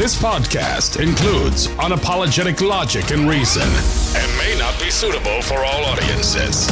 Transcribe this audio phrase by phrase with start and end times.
[0.00, 3.68] This podcast includes unapologetic logic and reason
[4.16, 6.70] and may not be suitable for all audiences.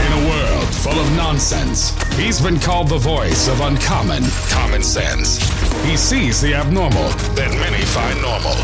[0.00, 5.38] In a world full of nonsense, he's been called the voice of uncommon common sense.
[5.84, 8.58] He sees the abnormal that many find normal.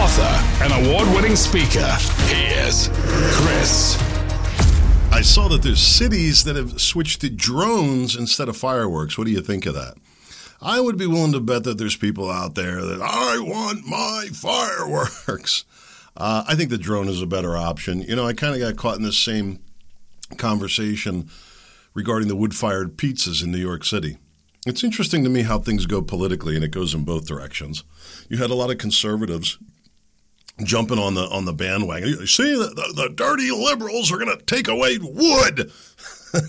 [0.00, 1.94] Author and award winning speaker,
[2.32, 2.88] he is
[3.36, 4.02] Chris
[5.12, 9.18] I saw that there's cities that have switched to drones instead of fireworks.
[9.18, 9.98] What do you think of that?
[10.66, 14.28] I would be willing to bet that there's people out there that I want my
[14.32, 15.64] fireworks.
[16.18, 18.00] Uh, I think the drone is a better option.
[18.00, 19.58] You know, I kind of got caught in this same
[20.38, 21.28] conversation
[21.92, 24.16] regarding the wood fired pizzas in New York City.
[24.66, 27.84] It's interesting to me how things go politically, and it goes in both directions.
[28.30, 29.58] You had a lot of conservatives
[30.64, 32.08] jumping on the on the bandwagon.
[32.08, 35.70] You see, the, the, the dirty liberals are going to take away wood.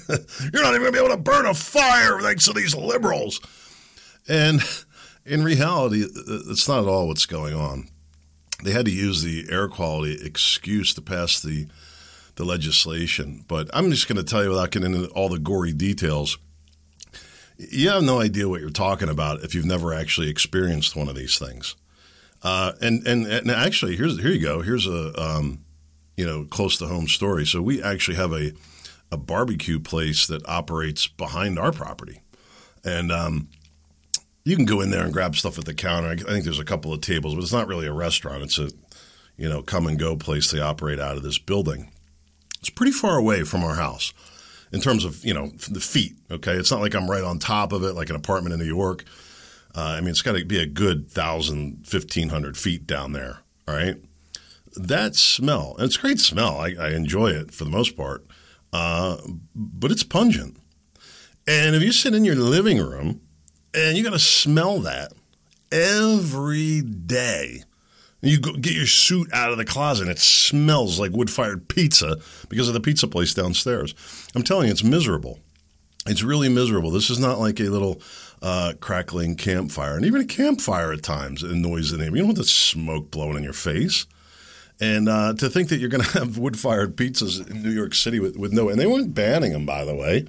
[0.54, 3.42] You're not even going to be able to burn a fire thanks to these liberals.
[4.28, 4.62] And
[5.26, 7.90] in reality, it's not at all what's going on.
[8.64, 11.68] They had to use the air quality excuse to pass the
[12.36, 13.44] the legislation.
[13.48, 16.38] But I'm just going to tell you without getting into all the gory details.
[17.58, 21.16] You have no idea what you're talking about if you've never actually experienced one of
[21.16, 21.76] these things.
[22.44, 24.62] Uh, and, and and actually, here's here you go.
[24.62, 25.66] Here's a um,
[26.16, 27.46] you know close to home story.
[27.46, 28.54] So we actually have a
[29.12, 32.22] a barbecue place that operates behind our property,
[32.84, 33.50] and um,
[34.48, 36.08] you can go in there and grab stuff at the counter.
[36.08, 38.44] I think there's a couple of tables, but it's not really a restaurant.
[38.44, 38.72] It's a
[39.36, 40.50] you know come and go place.
[40.50, 41.92] They operate out of this building.
[42.62, 44.14] It's pretty far away from our house
[44.72, 46.14] in terms of you know the feet.
[46.32, 48.74] Okay, it's not like I'm right on top of it like an apartment in New
[48.74, 49.04] York.
[49.76, 53.40] Uh, I mean, it's got to be a good thousand, fifteen hundred feet down there.
[53.68, 53.98] All right.
[54.78, 56.60] That smell, and it's a great smell.
[56.60, 58.26] I, I enjoy it for the most part,
[58.72, 59.18] uh,
[59.56, 60.58] but it's pungent.
[61.48, 63.22] And if you sit in your living room
[63.78, 65.14] and you got to smell that
[65.72, 67.64] every day,
[68.22, 71.68] you go, get your suit out of the closet and it smells like wood fired
[71.68, 72.18] pizza
[72.50, 73.94] because of the pizza place downstairs.
[74.36, 75.40] I'm telling you, it's miserable.
[76.08, 76.90] It's really miserable.
[76.90, 78.02] This is not like a little
[78.42, 82.16] uh, crackling campfire, and even a campfire at times annoys the neighbor.
[82.16, 84.06] You don't want the smoke blowing in your face.
[84.80, 87.94] And uh, to think that you're going to have wood fired pizzas in New York
[87.94, 90.26] City with, with no, and they weren't banning them, by the way.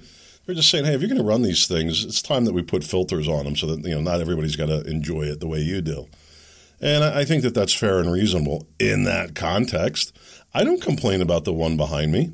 [0.49, 2.63] They're just saying, hey, if you're going to run these things, it's time that we
[2.63, 5.47] put filters on them so that you know not everybody's got to enjoy it the
[5.47, 6.07] way you do.
[6.81, 10.11] And I think that that's fair and reasonable in that context.
[10.51, 12.33] I don't complain about the one behind me.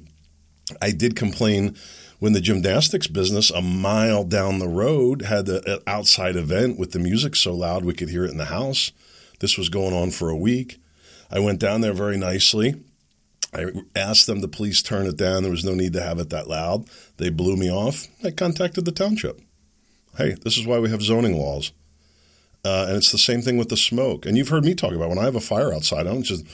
[0.81, 1.75] I did complain
[2.19, 6.99] when the gymnastics business a mile down the road had an outside event with the
[6.99, 8.93] music so loud we could hear it in the house.
[9.41, 10.77] This was going on for a week.
[11.29, 12.81] I went down there very nicely.
[13.55, 15.43] I asked them to please turn it down.
[15.43, 16.85] There was no need to have it that loud.
[17.17, 18.07] They blew me off.
[18.23, 19.39] I contacted the township.
[20.17, 21.71] Hey, this is why we have zoning laws.
[22.65, 24.25] Uh, and it's the same thing with the smoke.
[24.25, 26.45] And you've heard me talk about when I have a fire outside, I don't just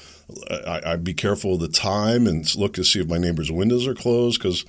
[0.50, 3.88] I, I be careful of the time and look to see if my neighbor's windows
[3.88, 4.66] are closed because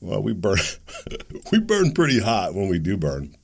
[0.00, 0.58] well, we burn
[1.52, 3.34] we burn pretty hot when we do burn.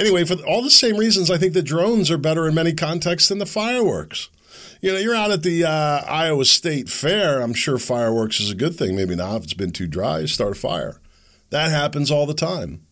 [0.00, 3.28] Anyway, for all the same reasons, I think the drones are better in many contexts
[3.28, 4.30] than the fireworks.
[4.80, 7.42] You know, you're out at the uh, Iowa State Fair.
[7.42, 8.94] I'm sure fireworks is a good thing.
[8.94, 10.24] Maybe not if it's been too dry.
[10.26, 11.00] Start a fire.
[11.50, 12.82] That happens all the time.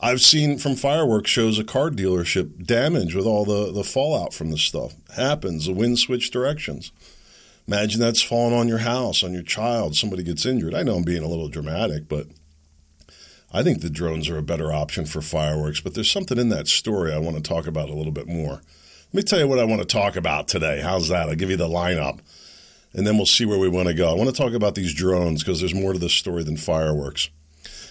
[0.00, 4.52] I've seen from fireworks shows a car dealership damaged with all the, the fallout from
[4.52, 4.94] the stuff.
[5.16, 5.66] Happens.
[5.66, 6.92] The wind switched directions.
[7.66, 10.74] Imagine that's falling on your house, on your child, somebody gets injured.
[10.74, 12.26] I know I'm being a little dramatic, but
[13.52, 15.80] I think the drones are a better option for fireworks.
[15.80, 18.62] But there's something in that story I want to talk about a little bit more.
[19.12, 20.80] Let me tell you what I want to talk about today.
[20.80, 21.28] How's that?
[21.28, 22.20] I'll give you the lineup,
[22.94, 24.08] and then we'll see where we want to go.
[24.08, 27.28] I want to talk about these drones because there's more to this story than fireworks.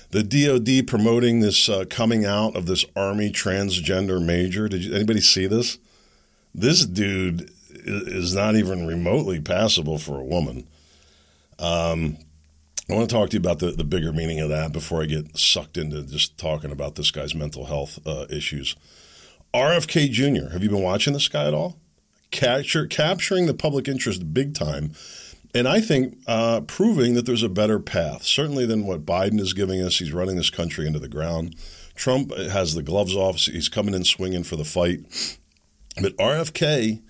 [0.10, 4.68] The DoD promoting this uh, coming out of this Army transgender major.
[4.68, 5.78] Did you, anybody see this?
[6.56, 10.66] This dude is not even remotely passable for a woman.
[11.60, 12.18] Um,
[12.90, 15.06] I want to talk to you about the, the bigger meaning of that before I
[15.06, 18.76] get sucked into just talking about this guy's mental health uh, issues.
[19.53, 21.77] RFK Jr., have you been watching this guy at all?
[22.31, 24.94] Capture, capturing the public interest big time.
[25.53, 29.51] And I think uh, proving that there's a better path, certainly than what Biden is
[29.51, 30.00] giving us.
[30.00, 31.56] He's running this country into the ground.
[31.94, 33.38] Trump has the gloves off.
[33.38, 35.00] He's coming in swinging for the fight.
[36.01, 37.01] But RFK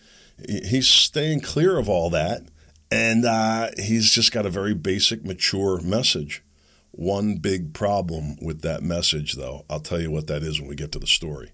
[0.47, 2.43] he's staying clear of all that.
[2.91, 6.43] And uh, he's just got a very basic, mature message.
[6.91, 10.75] One big problem with that message, though, I'll tell you what that is when we
[10.75, 11.51] get to the story.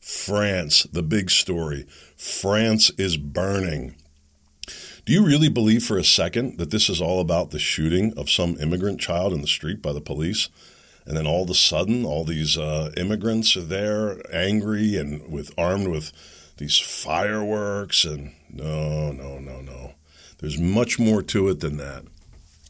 [0.00, 1.86] France, the big story.
[2.16, 3.94] France is burning.
[5.04, 8.30] Do you really believe for a second that this is all about the shooting of
[8.30, 10.48] some immigrant child in the street by the police?
[11.06, 15.52] And then all of a sudden, all these uh, immigrants are there, angry and with
[15.58, 16.12] armed with
[16.58, 18.04] these fireworks.
[18.04, 19.94] And no, no, no, no.
[20.38, 22.04] There's much more to it than that.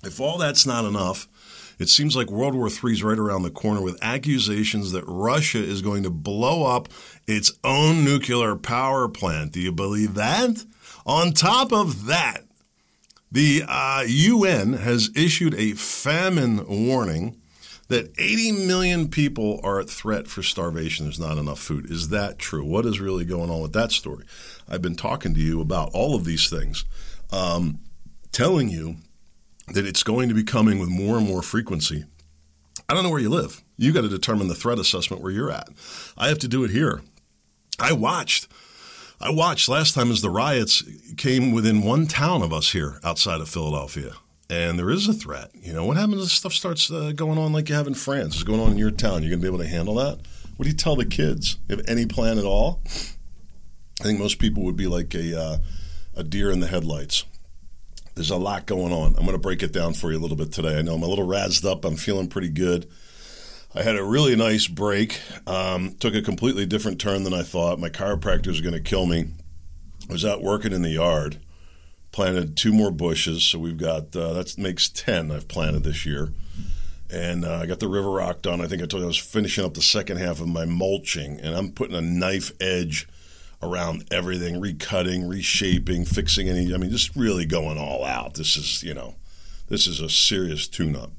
[0.03, 1.29] If all that's not enough,
[1.81, 5.59] it seems like World War III is right around the corner with accusations that Russia
[5.59, 6.91] is going to blow up
[7.27, 9.53] its own nuclear power plant.
[9.53, 10.63] Do you believe that?
[11.07, 12.45] On top of that,
[13.33, 17.41] the uh, UN has issued a famine warning
[17.89, 21.07] that 80 million people are at threat for starvation.
[21.07, 21.91] There's not enough food.
[21.91, 22.65] Is that true?
[22.65, 24.27] What is really going on with that story?
[24.69, 26.85] I've been talking to you about all of these things,
[27.33, 27.81] um,
[28.33, 28.97] telling you
[29.73, 32.05] that it's going to be coming with more and more frequency.
[32.89, 33.63] I don't know where you live.
[33.77, 35.69] You got to determine the threat assessment where you're at.
[36.19, 37.03] I have to do it here.
[37.79, 38.49] I watched.
[39.21, 40.83] I watched last time as the riots
[41.17, 44.13] came within one town of us here outside of Philadelphia
[44.51, 45.51] and there is a threat.
[45.55, 48.35] You know, what happens if stuff starts uh, going on like you have in France?
[48.35, 49.23] It's going on in your town?
[49.23, 50.19] You're going to be able to handle that?
[50.57, 51.57] What do you tell the kids?
[51.71, 52.83] Have any plan at all?
[54.01, 55.59] I think most people would be like a uh,
[56.17, 57.25] a deer in the headlights.
[58.21, 59.15] There's a lot going on.
[59.17, 60.79] I'm going to break it down for you a little bit today.
[60.79, 61.87] I know I'm a little razzed up.
[61.87, 62.87] I'm feeling pretty good.
[63.75, 65.19] I had a really nice break.
[65.47, 67.79] Um, took a completely different turn than I thought.
[67.79, 69.29] My chiropractor was going to kill me.
[70.07, 71.41] I was out working in the yard
[72.13, 73.43] planted two more bushes.
[73.43, 76.29] So we've got uh, that makes ten I've planted this year,
[77.09, 78.61] and uh, I got the river rock done.
[78.61, 81.41] I think I told you I was finishing up the second half of my mulching,
[81.41, 83.09] and I'm putting a knife edge
[83.63, 86.73] around everything, recutting, reshaping, fixing any.
[86.75, 88.35] I mean, just really going all out.
[88.35, 89.17] This is you know,
[89.69, 91.13] this is a serious tune-up.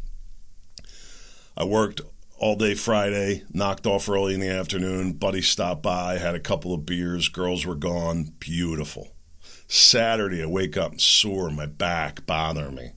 [1.55, 2.01] I worked
[2.37, 5.13] all day Friday, knocked off early in the afternoon.
[5.13, 7.29] Buddy stopped by, had a couple of beers.
[7.29, 8.33] Girls were gone.
[8.39, 9.11] Beautiful
[9.67, 12.91] Saturday, I wake up sore, my back bothering me.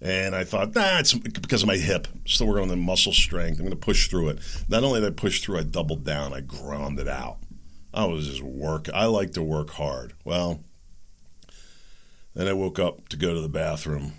[0.00, 2.08] And I thought, nah, it's because of my hip.
[2.26, 3.58] Still working on the muscle strength.
[3.58, 4.38] I'm going to push through it.
[4.66, 6.32] Not only did I push through, I doubled down.
[6.32, 7.36] I ground it out.
[7.92, 8.88] I was just work.
[8.92, 10.14] I like to work hard.
[10.24, 10.60] Well,
[12.34, 14.12] then I woke up to go to the bathroom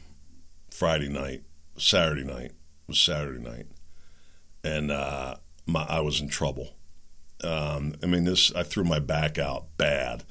[0.69, 1.44] Friday night,
[1.77, 2.51] Saturday night.
[2.88, 3.68] Was Saturday night.
[4.63, 5.35] And uh,
[5.65, 6.75] my, I was in trouble.
[7.44, 10.23] Um, I mean, this, I threw my back out bad.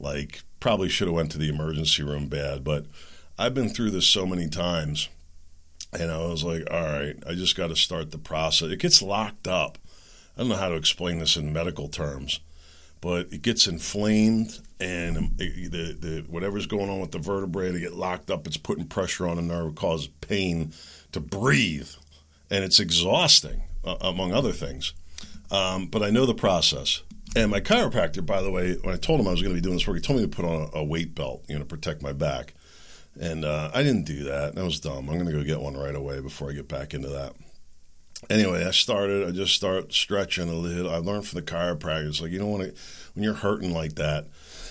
[0.00, 2.86] Like probably should have went to the emergency room bad, but
[3.38, 5.08] I've been through this so many times,
[5.92, 8.70] and I was like, all right, I just got to start the process.
[8.70, 9.78] It gets locked up.
[10.36, 12.40] I don't know how to explain this in medical terms,
[13.00, 17.80] but it gets inflamed, and it, the, the whatever's going on with the vertebrae to
[17.80, 20.72] get locked up, it's putting pressure on the nerve, cause pain
[21.12, 21.90] to breathe,
[22.50, 24.92] and it's exhausting, uh, among other things.
[25.50, 27.02] Um, but I know the process.
[27.36, 29.62] And my chiropractor, by the way, when I told him I was going to be
[29.62, 31.60] doing this work, he told me to put on a, a weight belt, you know,
[31.60, 32.54] to protect my back.
[33.20, 34.54] And uh, I didn't do that.
[34.54, 35.08] That was dumb.
[35.08, 37.34] I'm going to go get one right away before I get back into that.
[38.28, 39.26] Anyway, I started.
[39.28, 40.90] I just start stretching a little.
[40.90, 42.08] I learned from the chiropractor.
[42.08, 42.74] It's like you don't want to
[43.14, 44.26] when you're hurting like that.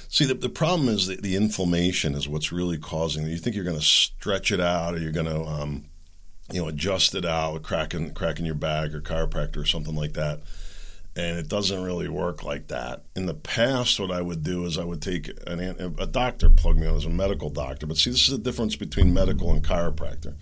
[0.09, 3.25] See, the, the problem is that the inflammation is what's really causing.
[3.25, 3.29] It.
[3.29, 5.85] You think you're going to stretch it out, or you're going to, um,
[6.51, 10.41] you know, adjust it out, cracking cracking your back or chiropractor or something like that
[11.17, 13.01] and it doesn't really work like that.
[13.15, 15.59] In the past, what I would do is I would take an,
[15.97, 17.88] a doctor plug me on as a medical doctor.
[17.88, 20.35] But see, this is the difference between medical and chiropractor.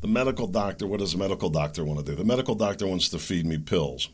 [0.00, 2.16] The medical doctor, what does a medical doctor want to do?
[2.16, 4.08] The medical doctor wants to feed me pills.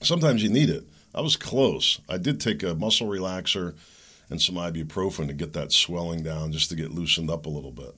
[0.00, 0.84] Sometimes you need it.
[1.14, 2.00] I was close.
[2.08, 3.74] I did take a muscle relaxer
[4.30, 7.72] and some ibuprofen to get that swelling down, just to get loosened up a little
[7.72, 7.96] bit.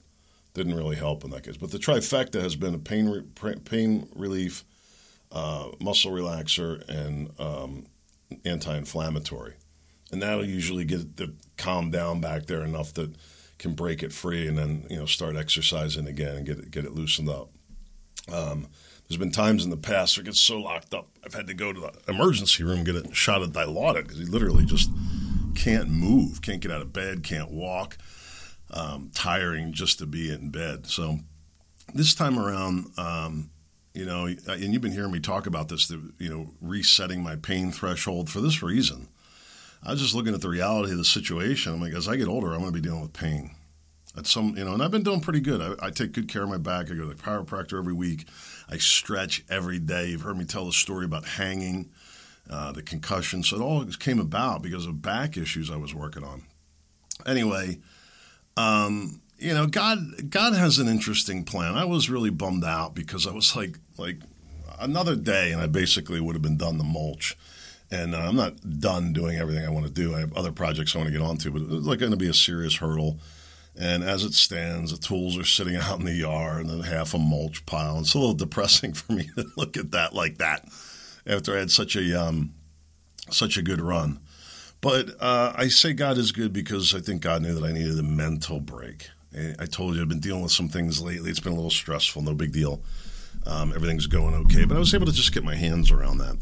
[0.53, 1.57] Didn't really help in that case.
[1.57, 4.63] But the trifecta has been a pain re- pain relief
[5.31, 7.85] uh, muscle relaxer and um,
[8.43, 9.53] anti-inflammatory,
[10.11, 13.15] and that'll usually get the calm down back there enough that
[13.61, 16.83] can break it free, and then you know start exercising again and get it get
[16.83, 17.49] it loosened up.
[18.31, 18.67] Um,
[19.07, 21.53] there's been times in the past where it gets so locked up, I've had to
[21.53, 24.89] go to the emergency room get a shot of Dilaudid because he literally just
[25.53, 27.97] can't move, can't get out of bed, can't walk.
[28.73, 30.87] Um, tiring just to be in bed.
[30.87, 31.19] So
[31.93, 33.49] this time around, um,
[33.93, 37.73] you know, and you've been hearing me talk about this, you know, resetting my pain
[37.73, 39.09] threshold for this reason.
[39.83, 41.73] I was just looking at the reality of the situation.
[41.73, 43.51] I'm like, as I get older, I'm going to be dealing with pain.
[44.15, 45.61] At some, you know, and I've been doing pretty good.
[45.61, 46.91] I, I, take good care of my back.
[46.91, 48.27] I go to the chiropractor every week.
[48.69, 50.07] I stretch every day.
[50.07, 51.89] You've heard me tell the story about hanging,
[52.49, 53.41] uh, the concussion.
[53.41, 56.43] So it all came about because of back issues I was working on.
[57.25, 57.79] Anyway,
[58.57, 61.75] um, you know, God God has an interesting plan.
[61.75, 64.17] I was really bummed out because I was like like
[64.79, 67.37] another day, and I basically would have been done the mulch.
[67.91, 70.15] And uh, I'm not done doing everything I want to do.
[70.15, 72.29] I have other projects I want to get onto, but it's like going to be
[72.29, 73.19] a serious hurdle.
[73.77, 77.13] And as it stands, the tools are sitting out in the yard and then half
[77.13, 77.99] a mulch pile.
[77.99, 80.67] It's a little depressing for me to look at that like that
[81.27, 82.53] after I had such a um,
[83.29, 84.19] such a good run.
[84.79, 87.99] But uh, I say God is good because I think God knew that I needed
[87.99, 89.09] a mental break.
[89.59, 91.29] I told you I've been dealing with some things lately.
[91.29, 92.81] It's been a little stressful, no big deal.
[93.45, 96.37] Um, everything's going okay, but I was able to just get my hands around that.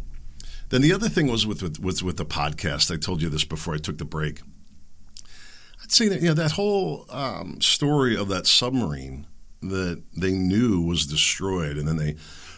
[0.69, 2.93] Then the other thing was with, with with with the podcast.
[2.93, 4.41] I told you this before I took the break.
[5.81, 9.25] I'd say that you know that whole um, story of that submarine
[9.61, 12.15] that they knew was destroyed, and then they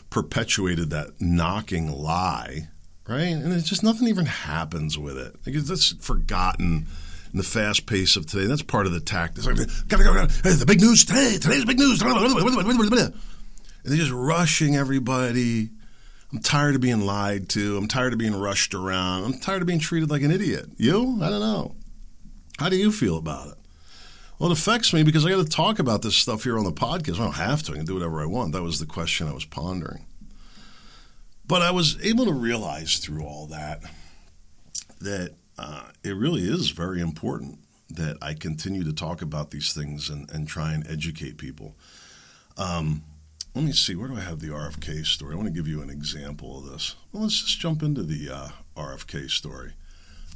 [0.09, 2.67] perpetuated that knocking lie,
[3.07, 3.21] right?
[3.21, 5.35] And it's just nothing even happens with it.
[5.45, 6.87] Like just forgotten
[7.31, 8.45] in the fast pace of today.
[8.45, 9.47] That's part of the tactics.
[9.47, 9.55] Like,
[9.87, 11.37] gotta go, gotta, hey, the big news today.
[11.39, 12.01] Today's big news.
[13.83, 15.69] And they're just rushing everybody.
[16.31, 17.77] I'm tired of being lied to.
[17.77, 19.25] I'm tired of being rushed around.
[19.25, 20.67] I'm tired of being treated like an idiot.
[20.77, 21.19] You?
[21.21, 21.75] I don't know.
[22.57, 23.55] How do you feel about it?
[24.39, 26.71] Well, it affects me because I got to talk about this stuff here on the
[26.71, 27.15] podcast.
[27.15, 27.73] I don't have to.
[27.73, 28.53] I can do whatever I want.
[28.53, 30.05] That was the question I was pondering.
[31.45, 33.83] But I was able to realize through all that
[35.01, 37.59] that uh, it really is very important
[37.89, 41.75] that I continue to talk about these things and, and try and educate people.
[42.57, 43.03] Um,
[43.53, 45.33] let me see, where do I have the RFK story?
[45.33, 46.95] I want to give you an example of this.
[47.11, 49.73] Well, let's just jump into the uh, RFK story.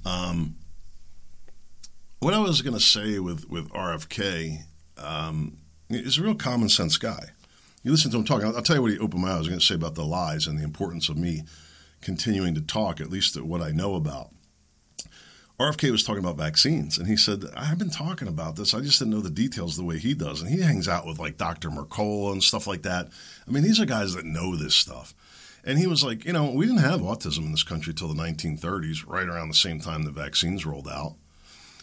[0.05, 0.57] Um,
[2.19, 4.63] what I was going to say with, with RFK
[4.98, 5.57] um,
[5.89, 7.29] is a real common sense guy.
[7.84, 9.36] You listen to him talking, I'll, I'll tell you what he opened my eyes.
[9.36, 11.43] I was going to say about the lies and the importance of me
[12.01, 14.31] continuing to talk, at least what I know about.
[15.59, 18.74] RFK was talking about vaccines, and he said, I've been talking about this.
[18.74, 20.41] I just didn't know the details the way he does.
[20.41, 21.69] And he hangs out with like Dr.
[21.69, 23.07] Mercola and stuff like that.
[23.47, 25.13] I mean, these are guys that know this stuff.
[25.63, 28.21] And he was like, you know, we didn't have autism in this country till the
[28.21, 31.15] 1930s, right around the same time the vaccines rolled out.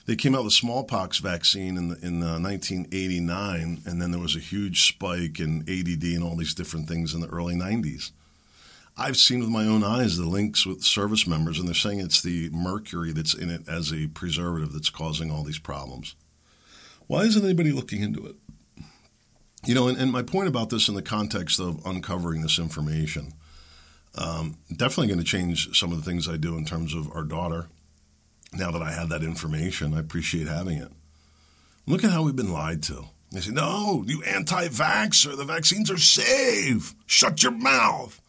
[0.05, 4.41] They came out with smallpox vaccine in, the, in 1989, and then there was a
[4.41, 8.11] huge spike in ADD and all these different things in the early 90s.
[8.97, 12.21] I've seen with my own eyes the links with service members, and they're saying it's
[12.21, 16.15] the mercury that's in it as a preservative that's causing all these problems.
[17.07, 18.37] Why isn't anybody looking into it?
[19.65, 23.35] You know, and, and my point about this in the context of uncovering this information,
[24.17, 27.23] um, definitely going to change some of the things I do in terms of our
[27.23, 27.69] daughter.
[28.53, 30.93] Now that I have that information, I appreciate having it.
[31.87, 33.07] Look at how we've been lied to.
[33.31, 36.95] They say, no, you anti vaxxer, the vaccines are safe.
[37.07, 38.22] Shut your mouth.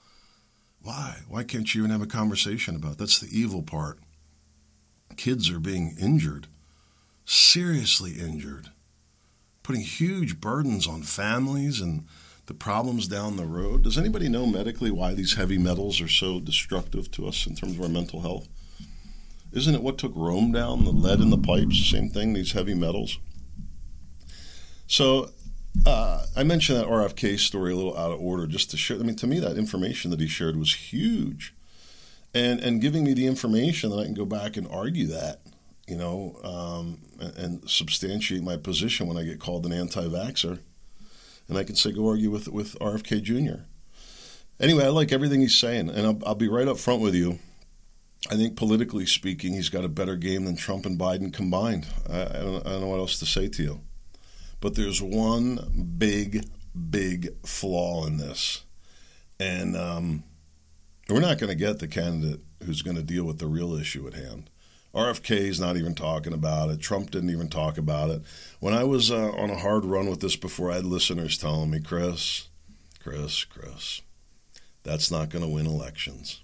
[0.83, 1.19] Why?
[1.29, 2.97] Why can't you even have a conversation about it?
[2.97, 3.99] That's the evil part.
[5.15, 6.47] Kids are being injured,
[7.25, 8.69] seriously injured,
[9.63, 12.05] putting huge burdens on families and
[12.47, 13.83] the problems down the road.
[13.83, 17.75] Does anybody know medically why these heavy metals are so destructive to us in terms
[17.75, 18.49] of our mental health?
[19.53, 20.83] Isn't it what took Rome down?
[20.83, 23.19] The lead in the pipes, same thing, these heavy metals.
[24.87, 25.29] So
[25.85, 28.97] uh, I mentioned that RFK story a little out of order just to share.
[28.97, 31.53] I mean, to me, that information that he shared was huge,
[32.33, 35.41] and and giving me the information that I can go back and argue that,
[35.87, 40.59] you know, um, and, and, substantiate my position when I get called an anti-vaxer,
[41.49, 43.63] and I can say go argue with with RFK Jr.
[44.59, 47.39] Anyway, I like everything he's saying, and I'll, I'll be right up front with you.
[48.31, 51.87] I think politically speaking, he's got a better game than Trump and Biden combined.
[52.09, 53.81] I, I, don't, I don't know what else to say to you.
[54.63, 56.45] But there's one big,
[56.89, 58.63] big flaw in this.
[59.37, 60.23] And um,
[61.09, 64.07] we're not going to get the candidate who's going to deal with the real issue
[64.07, 64.49] at hand.
[64.95, 66.79] RFK is not even talking about it.
[66.79, 68.21] Trump didn't even talk about it.
[68.61, 71.69] When I was uh, on a hard run with this before, I had listeners telling
[71.69, 72.47] me, Chris,
[73.01, 74.01] Chris, Chris,
[74.83, 76.39] that's not going to win elections.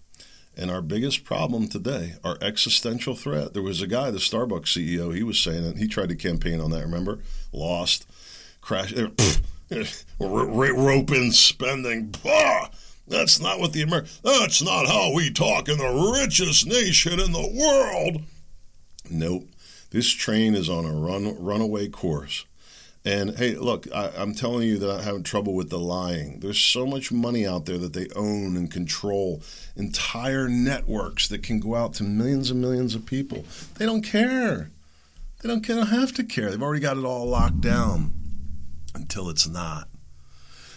[0.60, 3.54] And our biggest problem today, our existential threat.
[3.54, 5.78] There was a guy, the Starbucks CEO, he was saying it.
[5.78, 7.20] He tried to campaign on that, remember?
[7.54, 8.06] Lost,
[8.60, 9.10] crashed, er,
[10.20, 12.14] roping spending.
[12.22, 12.68] Bah!
[13.08, 17.32] That's not what the American, that's not how we talk in the richest nation in
[17.32, 18.24] the world.
[19.10, 19.48] Nope.
[19.92, 22.46] This train is on a run runaway course.
[23.06, 26.42] And hey, look, I, am telling you that I'm having trouble with the lying.
[26.42, 29.42] There's so much money out there that they own and control
[29.78, 33.46] entire networks that can go out to millions and millions of people.
[33.78, 34.70] They don't care.
[35.42, 36.50] They don't, they don't have to care.
[36.50, 38.12] They've already got it all locked down
[38.94, 39.88] until it's not.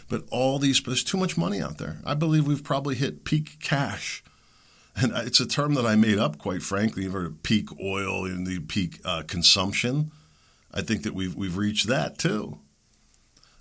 [0.08, 1.98] But all these, there's too much money out there.
[2.04, 4.22] I believe we've probably hit peak cash.
[4.94, 8.60] And it's a term that I made up, quite frankly, for peak oil and the
[8.60, 10.12] peak uh, consumption
[10.72, 12.58] I think that we've we've reached that too.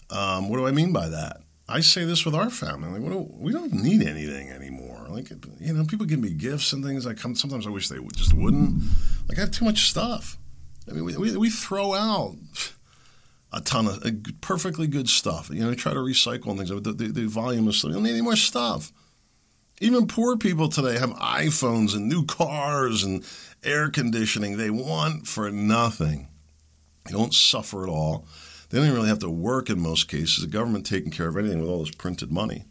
[0.10, 1.42] Um, what do I mean by that?
[1.70, 3.00] I say this with our family.
[3.00, 5.06] Like, do, we don't need anything anymore.
[5.10, 7.08] Like, you know, people give me gifts and things.
[7.08, 7.36] I come.
[7.36, 8.84] Sometimes I wish they just wouldn't.
[9.30, 10.38] Like, I have too much stuff.
[10.90, 12.36] I mean, we, we, we throw out
[13.54, 14.04] a ton of
[14.42, 15.50] perfectly good stuff.
[15.50, 16.70] You know, we try to recycle things.
[16.70, 18.92] The, the, the volume is, you don't need any more stuff.
[19.80, 23.24] Even poor people today have iPhones and new cars and
[23.64, 24.58] air conditioning.
[24.58, 26.28] They want for nothing.
[27.06, 28.26] They don't suffer at all.
[28.70, 30.42] They don't even really have to work in most cases.
[30.44, 32.66] The government taking care of anything with all this printed money.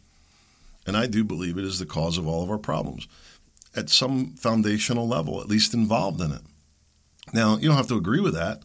[0.87, 3.07] And I do believe it is the cause of all of our problems
[3.75, 6.41] at some foundational level, at least involved in it.
[7.33, 8.63] Now, you don't have to agree with that,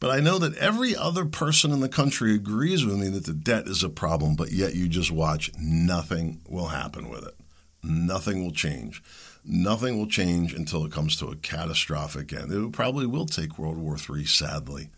[0.00, 3.34] but I know that every other person in the country agrees with me that the
[3.34, 7.34] debt is a problem, but yet you just watch, nothing will happen with it.
[7.82, 9.02] Nothing will change.
[9.44, 12.52] Nothing will change until it comes to a catastrophic end.
[12.52, 14.90] It probably will take World War III, sadly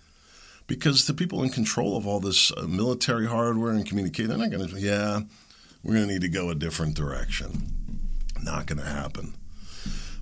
[0.68, 4.50] because the people in control of all this uh, military hardware and communication, they're not
[4.50, 5.22] going to, yeah,
[5.82, 7.74] we're going to need to go a different direction.
[8.40, 9.34] Not going to happen.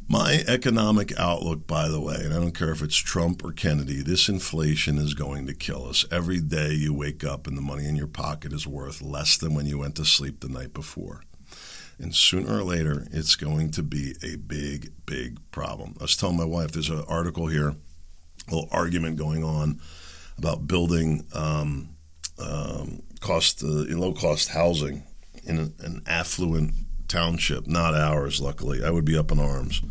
[0.08, 4.02] My economic outlook, by the way, and I don't care if it's Trump or Kennedy,
[4.02, 6.04] this inflation is going to kill us.
[6.12, 9.52] Every day you wake up and the money in your pocket is worth less than
[9.52, 11.22] when you went to sleep the night before.
[11.98, 15.96] And sooner or later, it's going to be a big, big problem.
[15.98, 19.80] I was telling my wife, there's an article here, a little argument going on
[20.38, 21.90] about building um,
[22.38, 25.04] um, cost uh, low cost housing
[25.44, 26.72] in an, an affluent
[27.08, 28.40] township, not ours.
[28.40, 29.82] Luckily, I would be up in arms.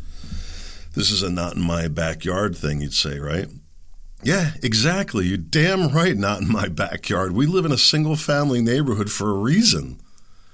[0.94, 3.48] This is a not in my backyard thing, you'd say, right?
[4.24, 5.28] Yeah, exactly.
[5.28, 7.34] You're damn right, not in my backyard.
[7.34, 10.00] We live in a single family neighborhood for a reason.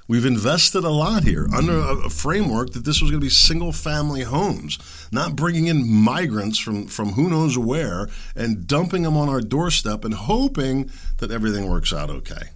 [0.08, 3.72] We've invested a lot here under a framework that this was going to be single
[3.72, 4.78] family homes,
[5.12, 10.04] not bringing in migrants from, from who knows where and dumping them on our doorstep
[10.04, 12.50] and hoping that everything works out okay.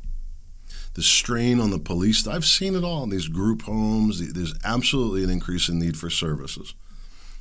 [0.96, 4.34] The strain on the police, I've seen it all in these group homes.
[4.34, 6.74] There's absolutely an increase in need for services.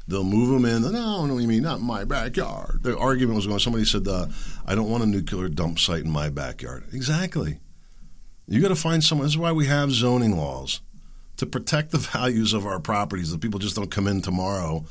[0.07, 0.83] They'll move them in.
[0.93, 2.81] No, no, you mean not my backyard.
[2.83, 3.59] The argument was going.
[3.59, 4.27] Somebody said, uh,
[4.67, 7.59] "I don't want a nuclear dump site in my backyard." Exactly.
[8.47, 9.27] You got to find someone.
[9.27, 10.81] This is why we have zoning laws
[11.37, 13.31] to protect the values of our properties.
[13.31, 14.85] That people just don't come in tomorrow.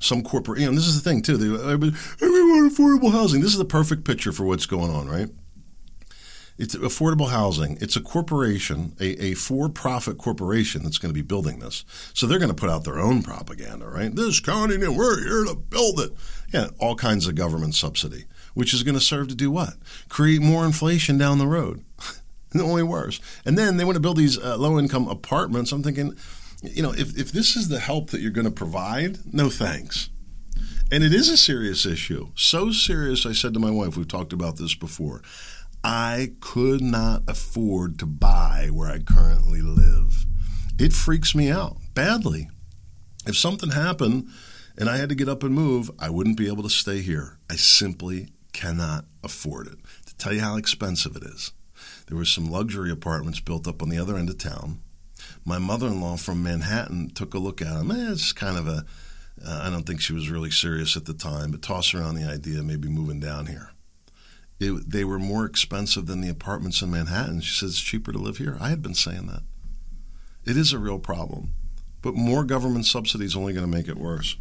[0.00, 1.36] Some corporate, you know, this is the thing too.
[1.36, 3.40] They, we want affordable housing.
[3.40, 5.28] This is the perfect picture for what's going on, right?
[6.56, 7.78] It's affordable housing.
[7.80, 11.84] It's a corporation, a, a for-profit corporation that's going to be building this.
[12.14, 14.14] So they're going to put out their own propaganda, right?
[14.14, 16.12] This county, we're here to build it.
[16.52, 19.74] Yeah, all kinds of government subsidy, which is going to serve to do what?
[20.08, 21.84] Create more inflation down the road.
[22.56, 23.20] only worse.
[23.44, 25.72] And then they want to build these uh, low income apartments.
[25.72, 26.14] I'm thinking,
[26.62, 30.10] you know, if, if this is the help that you're going to provide, no thanks.
[30.90, 32.28] And it is a serious issue.
[32.34, 35.22] So serious, I said to my wife, we've talked about this before.
[35.84, 40.24] I could not afford to buy where I currently live.
[40.78, 42.48] It freaks me out badly.
[43.26, 44.28] If something happened
[44.76, 47.38] and I had to get up and move, I wouldn't be able to stay here.
[47.50, 49.78] I simply cannot afford it.
[50.06, 51.52] To tell you how expensive it is.
[52.08, 54.80] There were some luxury apartments built up on the other end of town.
[55.44, 57.90] My mother-in-law from Manhattan took a look at them.
[57.90, 58.84] Eh, it's kind of a.
[59.44, 62.28] Uh, I don't think she was really serious at the time, but tossed around the
[62.28, 63.70] idea of maybe moving down here.
[64.58, 67.40] It, they were more expensive than the apartments in Manhattan.
[67.40, 68.56] She says it's cheaper to live here.
[68.60, 69.42] I had been saying that.
[70.44, 71.52] It is a real problem,
[72.02, 74.36] but more government subsidies only going to make it worse.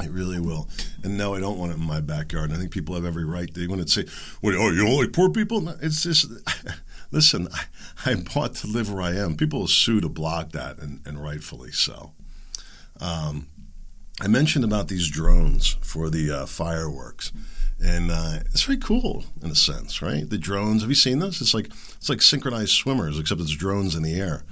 [0.00, 0.68] It really will.
[1.02, 2.52] And no, I don't want it in my backyard.
[2.52, 3.52] I think people have every right.
[3.52, 4.04] They want to say,
[4.42, 6.26] "Well, oh, you like poor people?" No, it's just
[7.10, 9.36] listen, I, I, bought to live where I am.
[9.36, 12.12] People will sue to block that, and, and rightfully so.
[13.00, 13.48] Um,
[14.20, 17.32] I mentioned about these drones for the uh, fireworks,
[17.80, 20.28] and uh, it's very cool in a sense, right?
[20.28, 20.82] The drones.
[20.82, 21.40] Have you seen this?
[21.40, 24.42] It's like it's like synchronized swimmers, except it's drones in the air.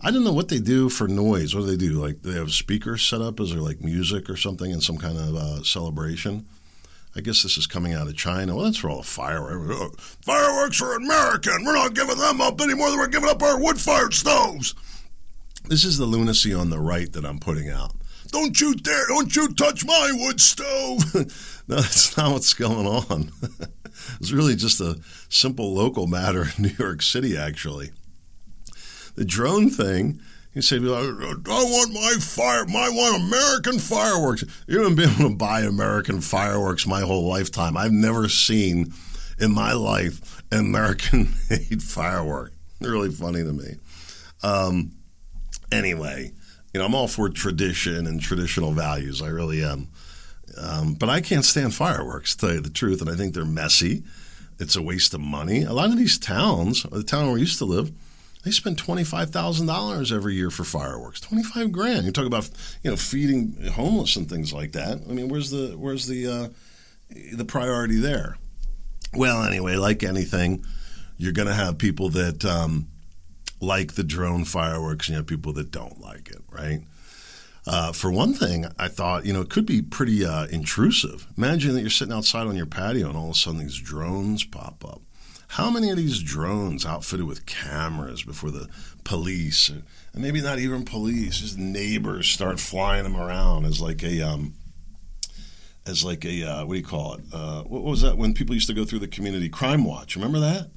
[0.00, 1.54] I don't know what they do for noise.
[1.54, 1.94] What do they do?
[1.94, 3.40] Like they have speakers set up?
[3.40, 6.46] Is there like music or something in some kind of uh, celebration?
[7.16, 8.54] I guess this is coming out of China.
[8.54, 9.80] Well, that's for all the fireworks.
[9.80, 9.88] Uh,
[10.22, 11.64] fireworks are American.
[11.64, 14.74] We're not giving them up any more than we're giving up our wood fired stoves.
[15.64, 17.92] This is the lunacy on the right that I'm putting out.
[18.30, 21.14] Don't you dare, don't you touch my wood stove.
[21.68, 23.30] no, that's not what's going on.
[24.20, 27.90] it's really just a simple local matter in New York City, actually.
[29.14, 30.20] The drone thing
[30.58, 34.42] he said, I want my fire, I want American fireworks.
[34.66, 37.76] You haven't been able to buy American fireworks my whole lifetime.
[37.76, 38.92] I've never seen
[39.38, 42.54] in my life an American made firework.
[42.80, 43.76] really funny to me.
[44.42, 44.96] Um,
[45.70, 46.32] anyway,
[46.74, 49.22] you know, I'm all for tradition and traditional values.
[49.22, 49.86] I really am.
[50.60, 53.00] Um, but I can't stand fireworks, to tell you the truth.
[53.00, 54.02] And I think they're messy.
[54.58, 55.62] It's a waste of money.
[55.62, 57.92] A lot of these towns, the town where I used to live,
[58.44, 61.20] they spend twenty five thousand dollars every year for fireworks.
[61.20, 62.06] Twenty five grand.
[62.06, 62.48] You talk about
[62.82, 65.02] you know feeding homeless and things like that.
[65.08, 66.48] I mean, where's the where's the uh,
[67.32, 68.36] the priority there?
[69.14, 70.64] Well, anyway, like anything,
[71.16, 72.88] you're going to have people that um,
[73.60, 76.80] like the drone fireworks and you have people that don't like it, right?
[77.66, 81.26] Uh, for one thing, I thought, you know, it could be pretty uh, intrusive.
[81.36, 84.44] Imagine that you're sitting outside on your patio and all of a sudden these drones
[84.44, 85.02] pop up.
[85.52, 88.68] How many of these drones outfitted with cameras before the
[89.02, 89.82] police, and
[90.14, 94.52] maybe not even police, just neighbors start flying them around as like a um,
[95.86, 97.20] as like a uh, what do you call it?
[97.32, 100.16] Uh, what was that when people used to go through the community crime watch?
[100.16, 100.70] Remember that?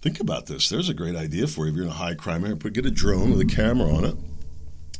[0.00, 0.68] Think about this.
[0.68, 2.56] There's a great idea for you if you're in a high crime area.
[2.56, 4.16] Put get a drone with a camera on it,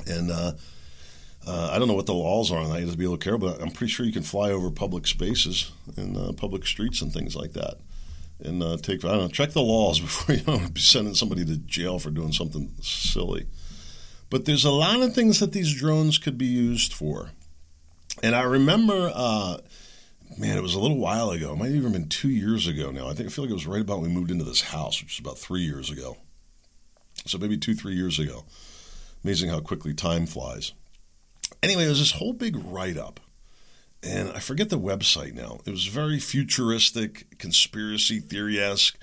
[0.09, 0.53] and uh,
[1.47, 2.81] uh, I don't know what the laws are on that.
[2.81, 4.73] You have to be a little careful, but I'm pretty sure you can fly over
[4.73, 7.79] public spaces and uh, public streets and things like that
[8.43, 11.45] and uh, take I don't know check the laws before you know, be sending somebody
[11.45, 13.47] to jail for doing something silly.
[14.31, 17.31] But there's a lot of things that these drones could be used for,
[18.23, 19.13] and I remember.
[19.15, 19.59] Uh,
[20.37, 21.53] man, it was a little while ago.
[21.53, 23.09] It might have even been two years ago now.
[23.09, 25.01] I think I feel like it was right about when we moved into this house,
[25.01, 26.19] which was about three years ago.
[27.27, 28.45] So maybe two, three years ago.
[29.25, 30.73] Amazing how quickly time flies.
[31.63, 33.21] Anyway, there was this whole big write up
[34.03, 35.59] and I forget the website now.
[35.65, 38.99] It was very futuristic, conspiracy theory esque,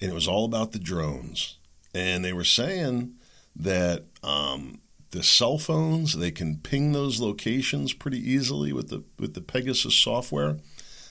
[0.00, 1.58] and it was all about the drones.
[1.94, 3.14] And they were saying
[3.56, 4.80] that um,
[5.12, 9.94] the cell phones they can ping those locations pretty easily with the with the Pegasus
[9.94, 10.58] software.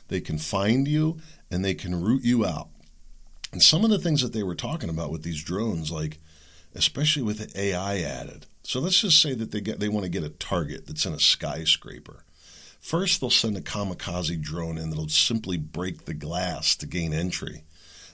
[0.09, 1.17] They can find you
[1.49, 2.67] and they can root you out.
[3.51, 6.19] And some of the things that they were talking about with these drones, like
[6.75, 8.45] especially with the AI added.
[8.63, 11.13] So let's just say that they get they want to get a target that's in
[11.13, 12.25] a skyscraper
[12.83, 17.63] First, they'll send a kamikaze drone in that'll simply break the glass to gain entry.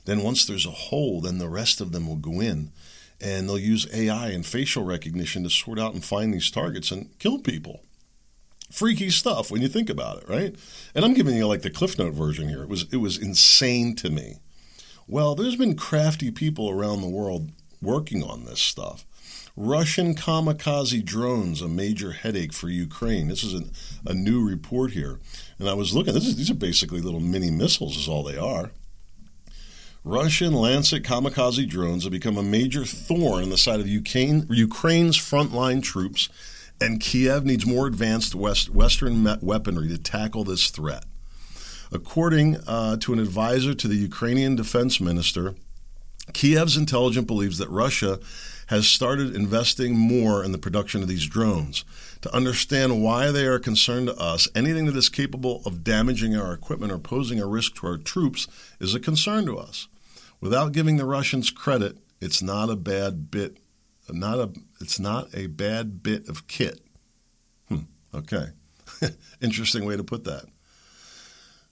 [0.06, 2.72] Then, once there's a hole, then the rest of them will go in.
[3.20, 7.18] And they'll use AI and facial recognition to sort out and find these targets and
[7.18, 7.82] kill people.
[8.70, 10.56] Freaky stuff when you think about it, right?
[10.94, 12.62] And I'm giving you like the Cliff Note version here.
[12.62, 14.38] It was it was insane to me.
[15.08, 17.50] Well, there's been crafty people around the world
[17.82, 19.04] working on this stuff.
[19.62, 23.28] Russian kamikaze drones, a major headache for Ukraine.
[23.28, 23.72] This is an,
[24.06, 25.20] a new report here.
[25.58, 28.72] And I was looking, is, these are basically little mini missiles, is all they are.
[30.06, 35.18] Russian Lancet kamikaze drones have become a major thorn in the side of Ukraine, Ukraine's
[35.18, 36.30] frontline troops,
[36.80, 41.04] and Kiev needs more advanced West, Western weaponry to tackle this threat.
[41.92, 45.56] According uh, to an advisor to the Ukrainian defense minister,
[46.32, 48.20] Kiev's intelligence believes that Russia
[48.70, 51.84] has started investing more in the production of these drones.
[52.22, 56.54] To understand why they are concerned to us, anything that is capable of damaging our
[56.54, 58.48] equipment or posing a risk to our troops
[58.80, 59.88] is a concern to us.
[60.40, 63.58] Without giving the Russians credit, it's not a bad bit
[64.12, 64.52] not a
[64.82, 66.80] it's not a bad bit of kit.
[67.68, 67.82] Hmm,
[68.14, 68.48] okay.
[69.42, 70.46] Interesting way to put that.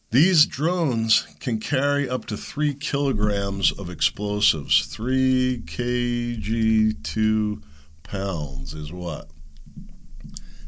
[0.10, 4.86] These drones can carry up to three kilograms of explosives.
[4.86, 7.62] Three kg, two
[8.04, 9.30] pounds is what?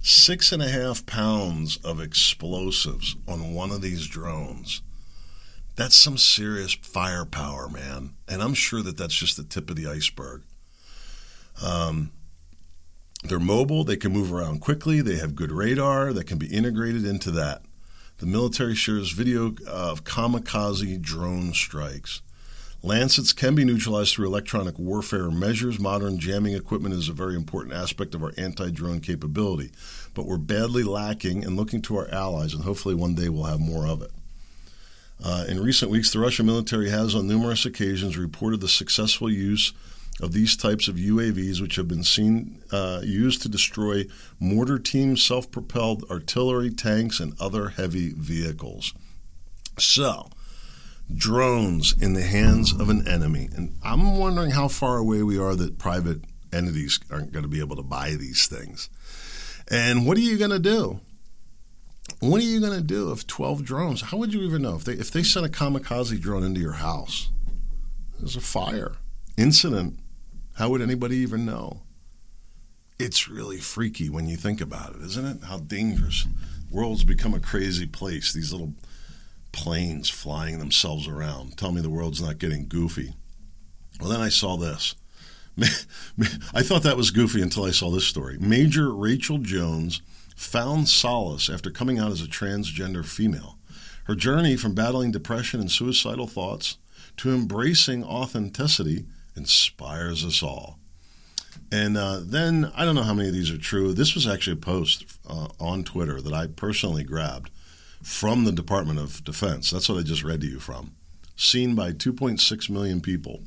[0.02, 4.82] Six and a half pounds of explosives on one of these drones.
[5.78, 8.16] That's some serious firepower, man.
[8.28, 10.44] And I'm sure that that's just the tip of the iceberg.
[11.64, 12.12] Um,
[13.24, 17.06] they're mobile, they can move around quickly, they have good radar that can be integrated
[17.06, 17.62] into that
[18.20, 22.22] the military shares video of kamikaze drone strikes.
[22.82, 25.80] Lancets can be neutralized through electronic warfare measures.
[25.80, 29.72] Modern jamming equipment is a very important aspect of our anti drone capability,
[30.14, 33.60] but we're badly lacking and looking to our allies, and hopefully one day we'll have
[33.60, 34.12] more of it.
[35.24, 39.74] Uh, in recent weeks, the Russian military has on numerous occasions reported the successful use
[40.20, 44.06] of these types of UAVs, which have been seen uh, used to destroy
[44.40, 48.94] mortar teams, self propelled artillery, tanks, and other heavy vehicles.
[49.78, 50.30] So,
[51.14, 53.50] drones in the hands of an enemy.
[53.56, 57.60] And I'm wondering how far away we are that private entities aren't going to be
[57.60, 58.90] able to buy these things.
[59.70, 61.00] And what are you going to do?
[62.20, 64.02] What are you going to do if 12 drones?
[64.02, 66.74] How would you even know if they if they sent a kamikaze drone into your
[66.74, 67.30] house?
[68.20, 68.94] There's a fire
[69.38, 69.99] incident
[70.60, 71.84] how would anybody even know?
[73.00, 75.44] It's really freaky when you think about it, isn't it?
[75.46, 76.28] How dangerous.
[76.70, 78.34] The world's become a crazy place.
[78.34, 78.74] These little
[79.54, 81.58] planes flying themselves around.
[81.58, 83.14] Tell me the world's not getting goofy.
[84.02, 84.96] Well, then I saw this.
[86.54, 88.38] I thought that was goofy until I saw this story.
[88.38, 90.02] Major Rachel Jones
[90.36, 93.58] found solace after coming out as a transgender female.
[94.08, 96.78] Her journey from battling depression and suicidal thoughts
[97.16, 99.06] to embracing authenticity
[99.40, 100.78] inspires us all.
[101.72, 103.94] And uh, then I don't know how many of these are true.
[103.94, 107.50] This was actually a post uh, on Twitter that I personally grabbed
[108.04, 109.70] from the Department of Defense.
[109.70, 110.96] That's what I just read to you from.
[111.36, 113.42] seen by 2.6 million people.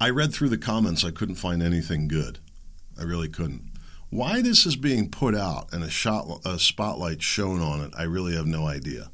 [0.00, 2.38] I read through the comments, I couldn't find anything good.
[2.98, 3.62] I really couldn't.
[4.10, 8.02] Why this is being put out and a, shot, a spotlight shown on it, I
[8.02, 9.10] really have no idea.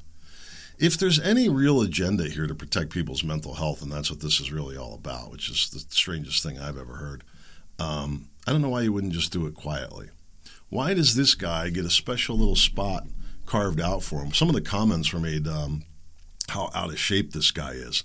[0.78, 4.38] If there's any real agenda here to protect people's mental health, and that's what this
[4.38, 7.24] is really all about, which is the strangest thing I've ever heard,
[7.80, 10.10] um, I don't know why you wouldn't just do it quietly.
[10.68, 13.06] Why does this guy get a special little spot
[13.44, 14.32] carved out for him?
[14.32, 15.82] Some of the comments were made um,
[16.48, 18.04] how out of shape this guy is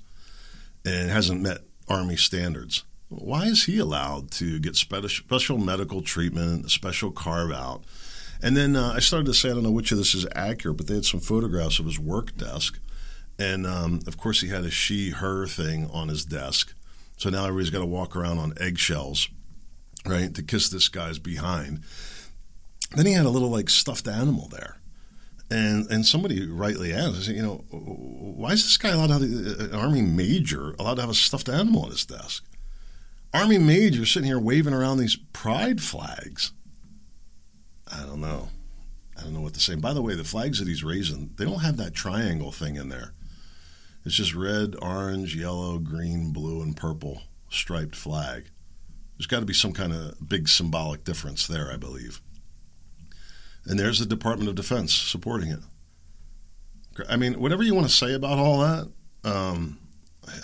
[0.83, 2.83] and hasn't met Army standards.
[3.09, 7.83] Why is he allowed to get special medical treatment, a special carve out?
[8.43, 10.75] And then uh, I started to say, I don't know which of this is accurate,
[10.75, 12.77] but they had some photographs of his work desk.
[13.39, 16.75] And um, of course, he had a she her thing on his desk.
[17.15, 19.29] So now everybody's got to walk around on eggshells,
[20.05, 21.83] right, to kiss this guy's behind.
[22.95, 24.77] Then he had a little like stuffed animal there.
[25.49, 29.73] And and somebody rightly asked, you know, why is this guy allowed to have an
[29.73, 32.43] army major allowed to have a stuffed animal on his desk?
[33.33, 36.51] Army major sitting here waving around these pride flags.
[37.91, 38.49] I don't know.
[39.17, 39.75] I don't know what to say.
[39.75, 42.89] by the way, the flags that he's raising, they don't have that triangle thing in
[42.89, 43.13] there.
[44.05, 48.49] It's just red, orange, yellow, green, blue, and purple striped flag.
[49.17, 52.21] There's got to be some kind of big symbolic difference there, I believe.
[53.65, 55.59] And there's the Department of Defense supporting it.
[57.07, 58.91] I mean, whatever you want to say about all that,
[59.23, 59.79] um,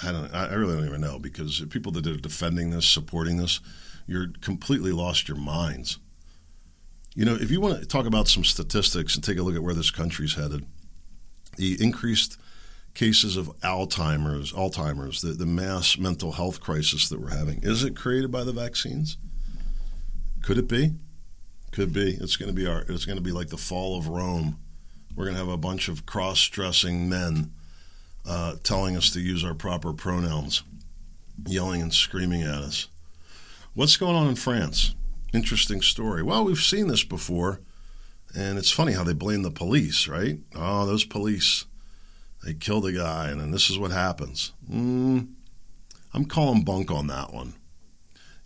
[0.04, 0.34] I don't.
[0.34, 3.60] I really don't even know because people that are defending this, supporting this,
[4.08, 5.99] you're completely lost your minds.
[7.15, 9.63] You know, if you want to talk about some statistics and take a look at
[9.63, 10.65] where this country's headed,
[11.58, 12.38] the increased
[12.93, 17.95] cases of Alzheimer's, Alzheimer's, the, the mass mental health crisis that we're having, is it
[17.95, 19.17] created by the vaccines?
[20.43, 20.93] Could it be?
[21.72, 22.17] Could be.
[22.19, 22.82] It's going to be our.
[22.88, 24.58] It's going to be like the fall of Rome.
[25.15, 27.52] We're going to have a bunch of cross-dressing men
[28.26, 30.63] uh, telling us to use our proper pronouns,
[31.45, 32.88] yelling and screaming at us.
[33.74, 34.95] What's going on in France?
[35.33, 36.23] Interesting story.
[36.23, 37.61] Well, we've seen this before,
[38.35, 40.39] and it's funny how they blame the police, right?
[40.55, 41.65] Oh, those police,
[42.43, 44.53] they killed a guy, and then this is what happens.
[44.69, 45.29] Mm,
[46.13, 47.53] I'm calling bunk on that one.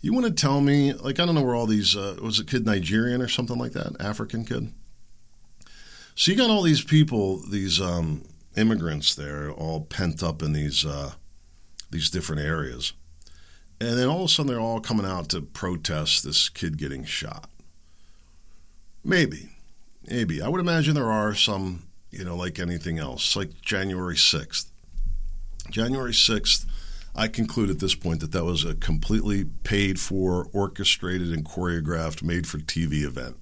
[0.01, 2.43] You want to tell me, like, I don't know where all these, uh, was a
[2.43, 3.95] kid Nigerian or something like that?
[4.01, 4.73] African kid?
[6.15, 8.23] So you got all these people, these um,
[8.55, 11.13] immigrants there, all pent up in these uh,
[11.89, 12.93] these different areas.
[13.79, 17.03] And then all of a sudden, they're all coming out to protest this kid getting
[17.03, 17.49] shot.
[19.03, 19.49] Maybe,
[20.07, 20.41] maybe.
[20.41, 24.67] I would imagine there are some, you know, like anything else, like January 6th.
[25.69, 26.65] January 6th,
[27.15, 32.23] I conclude at this point that that was a completely paid for, orchestrated, and choreographed,
[32.23, 33.37] made for TV event.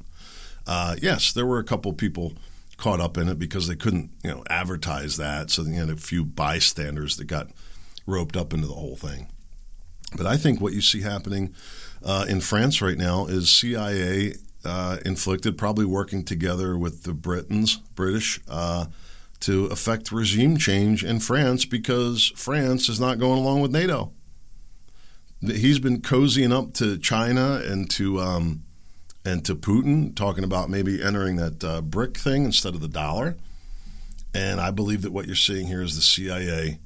[0.66, 2.34] Uh, yes, there were a couple people
[2.78, 5.52] caught up in it because they couldn't, you know, advertise that.
[5.52, 7.48] So you had a few bystanders that got
[8.06, 9.28] roped up into the whole thing.
[10.16, 11.54] But I think what you see happening
[12.04, 14.34] uh, in France right now is CIA
[14.66, 18.86] uh, inflicted, probably working together with the Britons, British, uh,
[19.42, 24.12] to effect regime change in France because France is not going along with NATO.
[25.42, 28.64] He's been cozying up to China and to um,
[29.26, 33.36] and to Putin, talking about maybe entering that uh, brick thing instead of the dollar.
[34.34, 36.80] And I believe that what you're seeing here is the CIA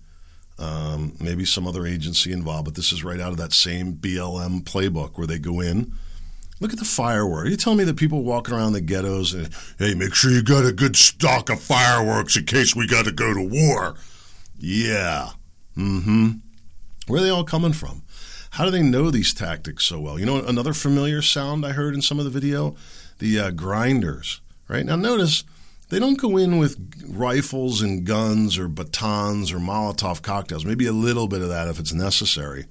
[0.57, 4.63] um, maybe some other agency involved, but this is right out of that same BLM
[4.63, 5.93] playbook where they go in.
[6.61, 7.49] Look at the fireworks.
[7.49, 10.65] You tell me that people walking around the ghettos and hey, make sure you got
[10.65, 13.95] a good stock of fireworks in case we got to go to war.
[14.57, 15.31] Yeah.
[15.75, 16.29] Mm-hmm.
[17.07, 18.03] Where are they all coming from?
[18.51, 20.17] How do they know these tactics so well?
[20.17, 22.77] You know, another familiar sound I heard in some of the video,
[23.19, 24.39] the uh, grinders.
[24.69, 25.43] Right now, notice
[25.89, 30.65] they don't go in with rifles and guns or batons or Molotov cocktails.
[30.65, 32.65] Maybe a little bit of that if it's necessary.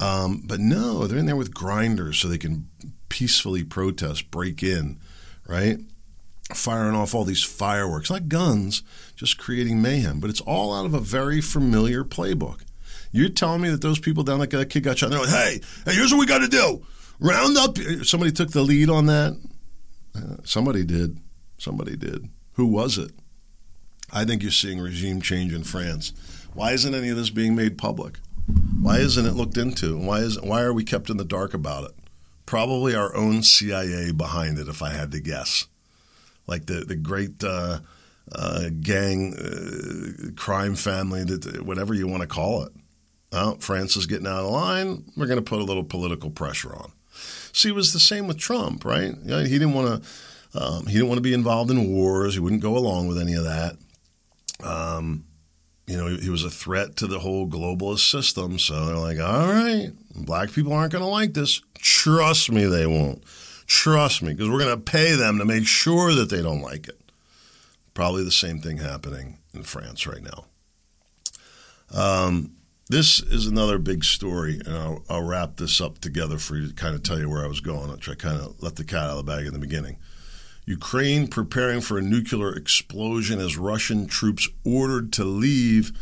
[0.00, 2.68] Um, but no, they're in there with grinders so they can
[3.08, 4.98] peacefully protest, break in,
[5.46, 5.78] right?
[6.54, 8.82] Firing off all these fireworks, not guns,
[9.14, 10.20] just creating mayhem.
[10.20, 12.60] But it's all out of a very familiar playbook.
[13.10, 15.10] You're telling me that those people down like that kid got shot.
[15.10, 16.84] They're like, hey, hey, here's what we got to do.
[17.18, 17.78] Round up.
[18.04, 19.40] Somebody took the lead on that.
[20.14, 21.18] Uh, somebody did.
[21.58, 22.28] Somebody did.
[22.54, 23.12] Who was it?
[24.12, 26.12] I think you're seeing regime change in France.
[26.54, 28.18] Why isn't any of this being made public?
[28.80, 29.98] Why isn't it looked into?
[29.98, 31.96] Why is why are we kept in the dark about it?
[32.46, 35.66] Probably our own CIA behind it, if I had to guess.
[36.46, 37.80] Like the the great uh,
[38.32, 42.72] uh, gang uh, crime family, that whatever you want to call it.
[43.32, 45.04] Well, France is getting out of line.
[45.16, 46.92] We're going to put a little political pressure on.
[47.52, 49.14] See, it was the same with Trump, right?
[49.24, 50.08] He didn't want to
[50.56, 52.34] um, he didn't want to be involved in wars.
[52.34, 53.76] He wouldn't go along with any of that.
[54.64, 55.24] Um,
[55.86, 58.58] you know, he was a threat to the whole globalist system.
[58.58, 61.60] So they're like, all right, black people aren't going to like this.
[61.74, 63.22] Trust me, they won't.
[63.66, 66.88] Trust me, because we're going to pay them to make sure that they don't like
[66.88, 67.00] it.
[67.94, 70.44] Probably the same thing happening in France right now.
[71.92, 72.52] Um,
[72.88, 76.74] this is another big story, and I'll, I'll, wrap this up together for you to
[76.74, 79.04] kind of tell you where I was going, which I kind of let the cat
[79.04, 79.96] out of the bag in the beginning.
[80.66, 85.92] Ukraine preparing for a nuclear explosion as Russian troops ordered to leave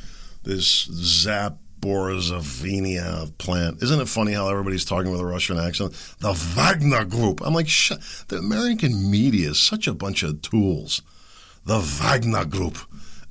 [0.42, 3.82] this Zaporizhzhia plant.
[3.82, 5.92] Isn't it funny how everybody's talking with a Russian accent?
[6.20, 7.42] The Wagner Group.
[7.44, 8.00] I'm like, shut.
[8.28, 11.02] the American media is such a bunch of tools.
[11.66, 12.78] The Wagner Group.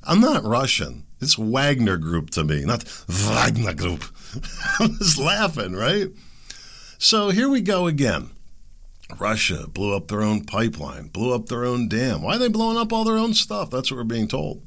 [0.04, 1.04] I'm not Russian.
[1.20, 4.04] It's Wagner Group to me, not Wagner Group.
[4.78, 6.10] I'm just laughing, right?
[6.98, 8.30] So here we go again.
[9.18, 12.22] Russia blew up their own pipeline, blew up their own dam.
[12.22, 13.70] Why are they blowing up all their own stuff?
[13.70, 14.62] That's what we're being told.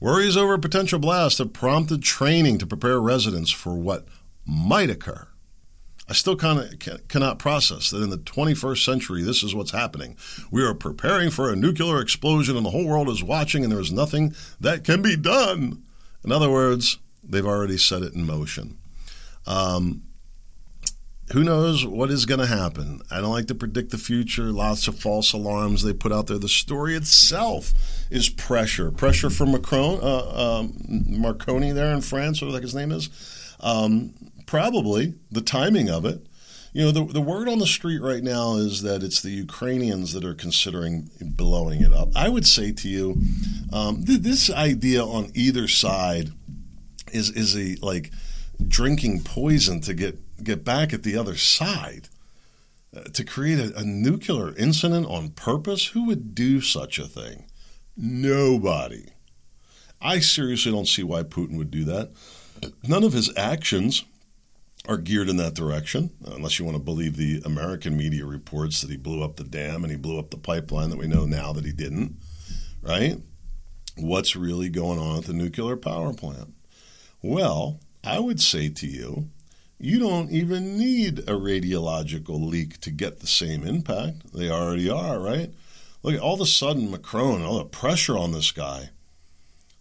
[0.00, 4.06] Worries over a potential blast have prompted training to prepare residents for what
[4.44, 5.28] might occur.
[6.06, 10.18] I still cannot process that in the 21st century, this is what's happening.
[10.50, 13.80] We are preparing for a nuclear explosion, and the whole world is watching, and there
[13.80, 15.82] is nothing that can be done.
[16.22, 18.76] In other words, they've already set it in motion.
[19.46, 20.02] Um,
[21.32, 23.00] who knows what is going to happen?
[23.10, 24.52] I don't like to predict the future.
[24.52, 26.38] Lots of false alarms they put out there.
[26.38, 27.72] The story itself
[28.10, 28.90] is pressure.
[28.90, 30.74] Pressure from Macron, uh, um,
[31.08, 33.08] Marconi there in France, whatever his name is.
[33.60, 34.12] Um,
[34.46, 36.26] probably the timing of it.
[36.74, 40.12] You know, the, the word on the street right now is that it's the Ukrainians
[40.12, 42.08] that are considering blowing it up.
[42.16, 43.16] I would say to you,
[43.72, 46.30] um, th- this idea on either side
[47.12, 48.10] is is a like
[48.66, 52.08] drinking poison to get get back at the other side.
[52.94, 55.86] Uh, to create a, a nuclear incident on purpose?
[55.86, 57.46] Who would do such a thing?
[57.96, 59.06] Nobody.
[60.00, 62.12] I seriously don't see why Putin would do that.
[62.86, 64.04] None of his actions
[64.86, 68.90] are geared in that direction, unless you want to believe the American media reports that
[68.90, 71.52] he blew up the dam and he blew up the pipeline that we know now
[71.52, 72.16] that he didn't,
[72.82, 73.16] right?
[73.96, 76.52] What's really going on at the nuclear power plant?
[77.22, 79.30] Well, I would say to you,
[79.84, 84.32] you don't even need a radiological leak to get the same impact.
[84.32, 85.52] They already are, right?
[86.02, 88.90] Look, all of a sudden, Macron, all the pressure on this guy.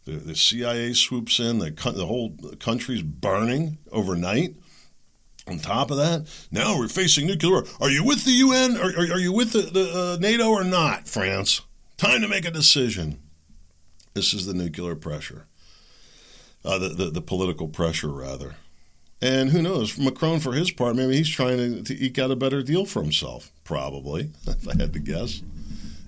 [0.04, 4.56] The, the CIA swoops in, the, the whole country's burning overnight.
[5.48, 7.52] On top of that, now we're facing nuclear.
[7.52, 7.64] War.
[7.80, 8.76] Are you with the UN?
[8.76, 11.62] Are, are, are you with the, the uh, NATO or not, France?
[11.96, 13.20] Time to make a decision.
[14.14, 15.48] This is the nuclear pressure,
[16.66, 18.56] uh, the, the, the political pressure, rather.
[19.24, 19.98] And who knows?
[19.98, 23.02] Macron, for his part, maybe he's trying to, to eke out a better deal for
[23.02, 23.54] himself.
[23.64, 25.42] Probably, if I had to guess.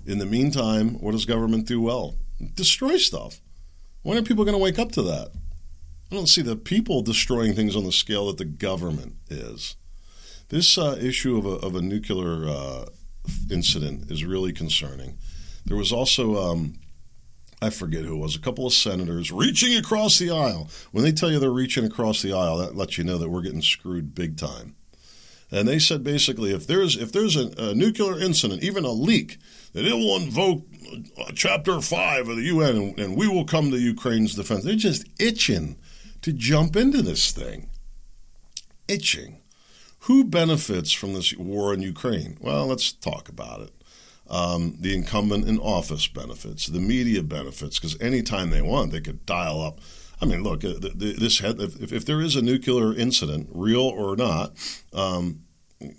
[0.06, 2.16] In the meantime, what does government do well?
[2.54, 3.40] Destroy stuff.
[4.02, 5.30] When are people going to wake up to that?
[6.12, 9.76] I don't see the people destroying things on the scale that the government is.
[10.50, 12.84] This uh, issue of a, of a nuclear uh,
[13.50, 15.16] incident is really concerning.
[15.64, 16.74] There was also, um,
[17.60, 20.68] I forget who it was, a couple of senators reaching across the aisle.
[20.92, 23.42] When they tell you they're reaching across the aisle, that lets you know that we're
[23.42, 24.76] getting screwed big time.
[25.50, 29.38] And they said basically, if there's if there's a, a nuclear incident, even a leak,
[29.72, 30.64] that it will invoke
[31.18, 34.64] uh, Chapter Five of the UN, and, and we will come to Ukraine's defense.
[34.64, 35.76] They're just itching
[36.22, 37.70] to jump into this thing.
[38.88, 39.40] Itching.
[40.00, 42.38] Who benefits from this war in Ukraine?
[42.40, 43.75] Well, let's talk about it.
[44.28, 49.24] Um, the incumbent in office benefits, the media benefits, because anytime they want, they could
[49.24, 49.78] dial up.
[50.20, 54.52] I mean, look, uh, this if, if there is a nuclear incident, real or not,
[54.92, 55.42] um,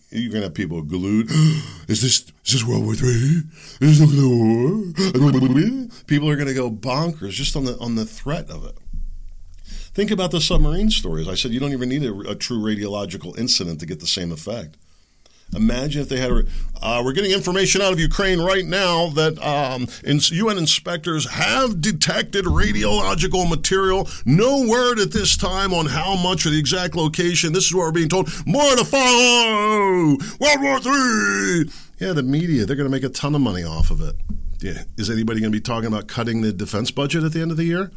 [0.09, 1.29] you're gonna have people glued.
[1.87, 3.43] is this is this World War Three?
[3.79, 5.87] Is this nuclear war?
[6.07, 8.77] People are gonna go bonkers just on the on the threat of it.
[9.93, 11.27] Think about the submarine stories.
[11.27, 14.31] I said you don't even need a, a true radiological incident to get the same
[14.31, 14.77] effect.
[15.55, 16.31] Imagine if they had.
[16.31, 16.43] A,
[16.81, 22.45] uh, we're getting information out of Ukraine right now that um, UN inspectors have detected
[22.45, 24.07] radiological material.
[24.25, 27.53] No word at this time on how much or the exact location.
[27.53, 28.29] This is what we're being told.
[28.45, 30.17] More to follow.
[30.39, 31.71] World War Three.
[31.99, 32.65] Yeah, the media.
[32.65, 34.15] They're going to make a ton of money off of it.
[34.59, 34.83] Yeah.
[34.97, 37.57] Is anybody going to be talking about cutting the defense budget at the end of
[37.57, 37.91] the year?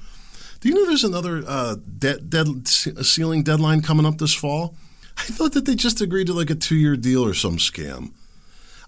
[0.61, 4.77] Do you know there's another uh, dead, dead ceiling deadline coming up this fall?
[5.17, 8.13] I thought that they just agreed to like a two year deal or some scam.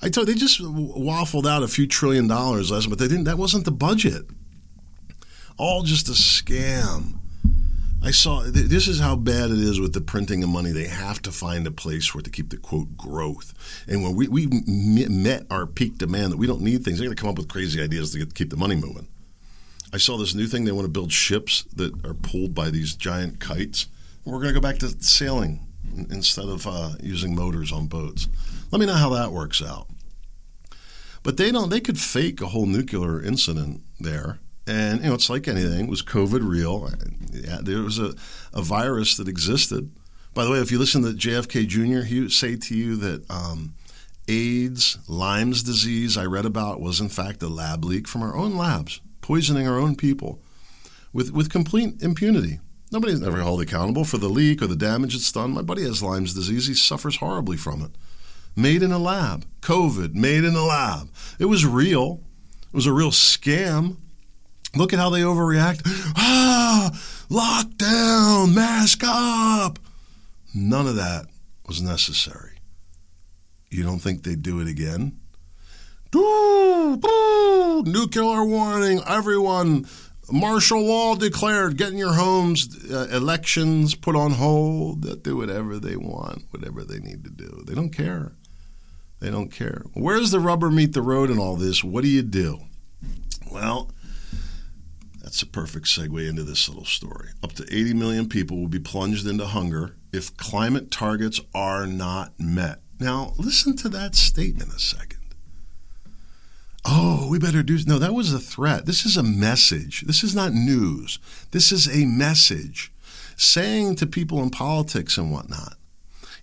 [0.02, 3.24] I thought they just waffled out a few trillion dollars last, but they didn't.
[3.24, 4.24] That wasn't the budget.
[5.56, 7.18] All just a scam.
[8.04, 10.72] I saw this is how bad it is with the printing of money.
[10.72, 13.54] They have to find a place it to keep the quote growth.
[13.86, 14.48] And when we, we
[15.08, 17.46] met our peak demand that we don't need things, they're going to come up with
[17.46, 19.06] crazy ideas to get, keep the money moving.
[19.92, 20.64] I saw this new thing.
[20.64, 23.86] They want to build ships that are pulled by these giant kites.
[24.24, 25.60] We're going to go back to sailing
[26.10, 28.28] instead of uh, using motors on boats.
[28.70, 29.88] Let me know how that works out.
[31.22, 31.70] But they don't.
[31.70, 35.86] They could fake a whole nuclear incident there, and you know it's like anything.
[35.86, 36.90] Was COVID real?
[37.30, 38.14] Yeah, there was a,
[38.52, 39.92] a virus that existed.
[40.34, 43.30] By the way, if you listen to JFK Jr., he would say to you that
[43.30, 43.74] um,
[44.28, 48.56] AIDS, Lyme's disease, I read about was in fact a lab leak from our own
[48.56, 50.40] labs, poisoning our own people
[51.12, 52.60] with, with complete impunity.
[52.92, 55.52] Nobody's ever held accountable for the leak or the damage it's done.
[55.52, 56.66] My buddy has Lyme's disease.
[56.66, 57.90] He suffers horribly from it.
[58.54, 59.46] Made in a lab.
[59.62, 61.08] COVID, made in a lab.
[61.38, 62.20] It was real.
[62.64, 63.96] It was a real scam.
[64.76, 65.80] Look at how they overreact.
[66.24, 66.90] Ah,
[67.28, 69.78] lockdown, mask up.
[70.54, 71.26] None of that
[71.66, 72.58] was necessary.
[73.70, 75.18] You don't think they'd do it again?
[76.10, 79.86] Doo, nuclear warning, everyone.
[80.30, 85.02] Martial law declared, getting your homes, uh, elections put on hold.
[85.02, 87.64] They'll do whatever they want, whatever they need to do.
[87.66, 88.32] They don't care.
[89.18, 89.82] They don't care.
[89.94, 91.84] Where's the rubber meet the road in all this?
[91.84, 92.60] What do you do?
[93.50, 93.90] Well,
[95.22, 97.30] that's a perfect segue into this little story.
[97.42, 102.38] Up to 80 million people will be plunged into hunger if climate targets are not
[102.38, 102.80] met.
[102.98, 105.21] Now, listen to that statement a second.
[106.84, 107.78] Oh, we better do.
[107.86, 108.86] No, that was a threat.
[108.86, 110.02] This is a message.
[110.02, 111.18] This is not news.
[111.52, 112.92] This is a message
[113.36, 115.76] saying to people in politics and whatnot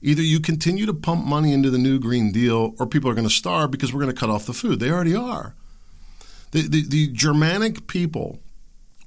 [0.01, 3.27] either you continue to pump money into the new Green Deal or people are going
[3.27, 4.79] to starve because we're going to cut off the food.
[4.79, 5.55] They already are.
[6.51, 8.39] The, the, the Germanic people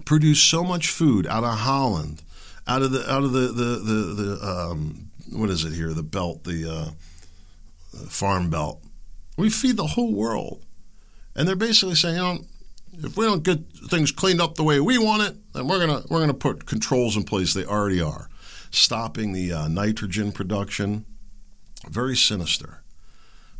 [0.05, 2.23] produce so much food out of Holland,
[2.67, 5.93] out of the out of the the the, the um, what is it here?
[5.93, 8.81] The belt, the uh, farm belt.
[9.37, 10.63] We feed the whole world.
[11.35, 12.39] And they're basically saying, you know,
[13.03, 16.03] if we don't get things cleaned up the way we want it, then we're gonna
[16.11, 17.55] we're gonna put controls in place.
[17.55, 18.29] They already are,
[18.71, 21.07] stopping the uh, nitrogen production.
[21.89, 22.83] Very sinister,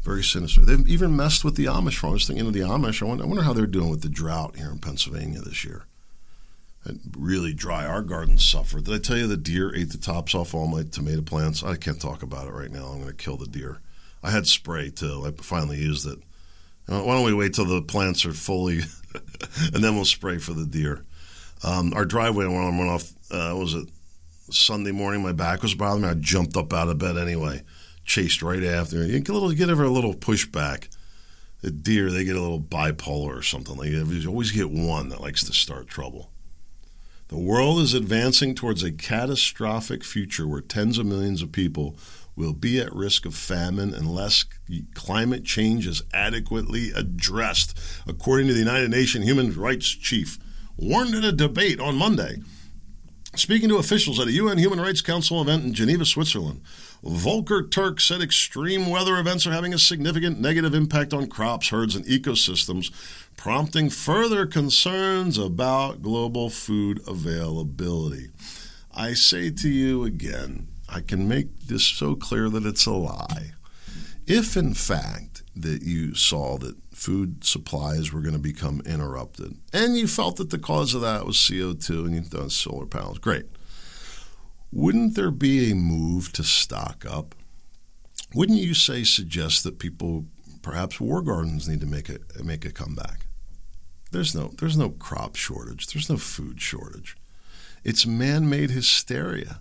[0.03, 0.61] very sinister.
[0.61, 2.07] They've even messed with the Amish.
[2.07, 3.03] I was thinking of the Amish.
[3.03, 5.87] I wonder, I wonder how they're doing with the drought here in Pennsylvania this year.
[6.85, 7.87] It really dry.
[7.87, 8.85] Our gardens suffered.
[8.85, 11.63] Did I tell you the deer ate the tops off all my tomato plants?
[11.63, 12.87] I can't talk about it right now.
[12.87, 13.79] I'm going to kill the deer.
[14.23, 15.25] I had spray too.
[15.25, 16.19] I finally used it.
[16.87, 18.81] Why don't we wait till the plants are fully,
[19.75, 21.05] and then we'll spray for the deer.
[21.65, 23.13] Um, our driveway alarm went off.
[23.31, 23.89] Uh, was it
[24.51, 25.23] Sunday morning?
[25.23, 26.09] My back was bothering me.
[26.09, 27.63] I jumped up out of bed anyway.
[28.05, 29.05] Chased right after.
[29.05, 30.89] You get a little, get ever a little pushback.
[31.61, 33.77] The deer, they get a little bipolar or something.
[33.77, 36.33] Like you always get one that likes to start trouble.
[37.29, 41.97] The world is advancing towards a catastrophic future where tens of millions of people
[42.43, 44.45] will be at risk of famine unless
[44.95, 50.39] climate change is adequately addressed, according to the United Nations Human Rights Chief,
[50.77, 52.39] warned in a debate on Monday.
[53.37, 56.63] Speaking to officials at a UN Human Rights Council event in Geneva, Switzerland,
[57.05, 61.95] Volker Turk said extreme weather events are having a significant negative impact on crops, herds,
[61.95, 62.91] and ecosystems,
[63.37, 68.31] prompting further concerns about global food availability.
[68.93, 73.53] I say to you again, I can make this so clear that it's a lie.
[74.27, 79.97] If, in fact, that you saw that food supplies were going to become interrupted, and
[79.97, 83.47] you felt that the cause of that was CO2 and you thought solar panels, great.
[84.71, 87.35] Wouldn't there be a move to stock up?
[88.35, 90.27] Wouldn't you say suggest that people,
[90.61, 93.27] perhaps war gardens, need to make a make a comeback?
[94.11, 95.89] There's no there's no crop shortage.
[95.89, 97.17] There's no food shortage.
[97.85, 99.61] It's man-made hysteria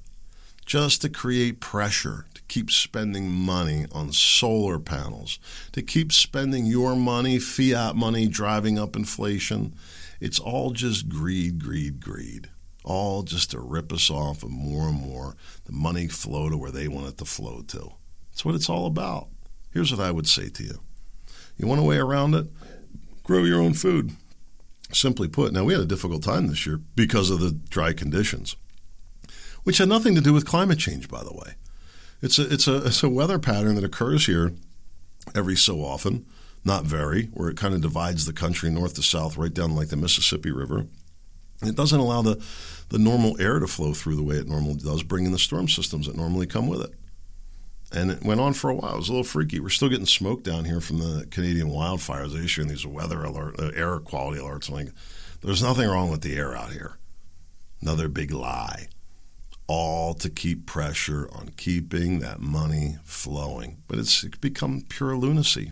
[0.65, 5.39] just to create pressure to keep spending money on solar panels,
[5.71, 9.75] to keep spending your money, fiat money, driving up inflation.
[10.19, 12.49] It's all just greed, greed, greed.
[12.83, 15.35] All just to rip us off of more and more
[15.65, 17.91] the money flow to where they want it to flow to.
[18.31, 19.27] That's what it's all about.
[19.71, 20.79] Here's what I would say to you
[21.57, 22.47] you want a way around it?
[23.23, 24.11] Grow your own food.
[24.91, 28.55] Simply put, now we had a difficult time this year because of the dry conditions
[29.63, 31.53] which had nothing to do with climate change, by the way.
[32.21, 34.53] It's a, it's a, it's a weather pattern that occurs here
[35.35, 36.25] every so often,
[36.63, 39.89] not very, where it kind of divides the country north to south right down like
[39.89, 40.85] the Mississippi River.
[41.63, 42.43] It doesn't allow the,
[42.89, 46.07] the normal air to flow through the way it normally does, bringing the storm systems
[46.07, 46.93] that normally come with it.
[47.93, 48.93] And it went on for a while.
[48.93, 49.59] It was a little freaky.
[49.59, 52.31] We're still getting smoke down here from the Canadian wildfires.
[52.33, 54.69] They're issuing these weather alert, uh, air quality alerts.
[54.69, 54.89] Like,
[55.41, 56.97] there's nothing wrong with the air out here.
[57.81, 58.87] Another big lie
[59.67, 63.77] all to keep pressure on keeping that money flowing.
[63.87, 65.71] But it's become pure lunacy.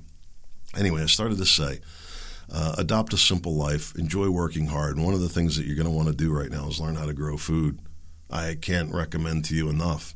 [0.77, 1.79] Anyway, I started to say,
[2.51, 3.93] Uh, adopt a simple life.
[3.95, 4.95] Enjoy working hard.
[4.95, 6.79] And one of the things that you're going to want to do right now is
[6.79, 7.77] learn how to grow food.
[8.31, 10.15] I can't recommend to you enough.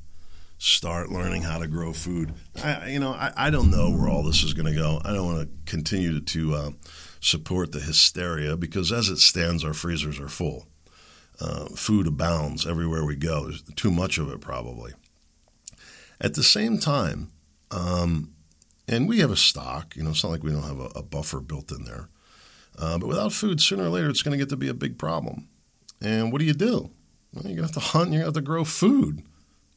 [0.57, 2.33] Start learning how to grow food.
[2.63, 4.99] I, you know, I, I don't know where all this is going to go.
[5.05, 6.71] I don't want to continue to, uh,
[7.19, 10.67] support the hysteria because, as it stands, our freezers are full.
[11.39, 13.43] Uh, food abounds everywhere we go.
[13.43, 14.93] There's too much of it, probably.
[16.21, 17.31] At the same time,
[17.71, 18.33] um,
[18.87, 19.95] and we have a stock.
[19.95, 22.09] You know, it's not like we don't have a, a buffer built in there.
[22.77, 24.97] Uh, but without food, sooner or later, it's going to get to be a big
[24.97, 25.47] problem.
[26.01, 26.89] And what do you do?
[27.33, 28.11] Well, you're going to have to hunt.
[28.11, 29.23] You're going to have to grow food.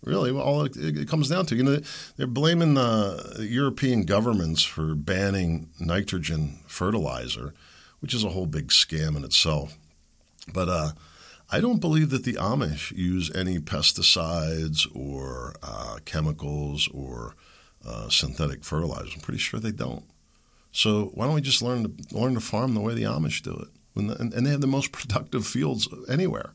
[0.05, 1.81] Really, all it, it, comes down to, you know,
[2.17, 7.55] they're blaming the European governments for banning nitrogen fertilizer,
[8.01, 9.77] which is a whole big scam in itself.
[10.53, 10.91] But uh,
[11.51, 17.37] I don't believe that the Amish use any pesticides or uh, chemicals or
[17.87, 19.15] uh, synthetic fertilizers.
[19.15, 20.05] I'm pretty sure they don't.
[20.73, 23.53] So why don't we just learn to learn to farm the way the Amish do
[23.53, 23.69] it?
[23.95, 26.55] The, and, and they have the most productive fields anywhere.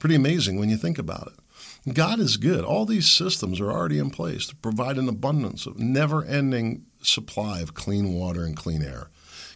[0.00, 1.94] Pretty amazing when you think about it.
[1.94, 2.64] God is good.
[2.64, 7.60] All these systems are already in place to provide an abundance of never ending supply
[7.60, 9.08] of clean water and clean air.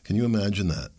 [0.05, 0.91] Can you imagine that?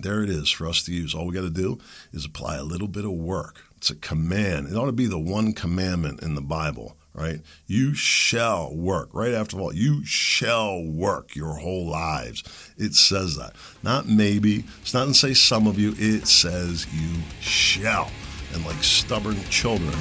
[0.00, 1.14] There it is for us to use.
[1.14, 1.78] All we got to do
[2.12, 3.62] is apply a little bit of work.
[3.76, 4.68] It's a command.
[4.68, 7.40] It ought to be the one commandment in the Bible right?
[7.66, 9.08] You shall work.
[9.12, 12.44] Right after all, you shall work your whole lives.
[12.76, 13.54] It says that.
[13.82, 14.64] Not maybe.
[14.82, 15.94] It's not to say some of you.
[15.96, 18.10] It says you shall.
[18.54, 19.94] And like stubborn children,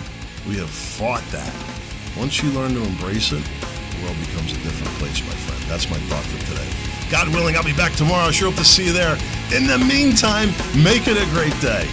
[0.47, 1.53] we have fought that.
[2.17, 5.71] Once you learn to embrace it, the world becomes a different place, my friend.
[5.71, 6.94] That's my thought for today.
[7.15, 8.27] God willing, I'll be back tomorrow.
[8.27, 9.13] I sure hope to see you there.
[9.55, 10.49] In the meantime,
[10.83, 11.87] make it a great day.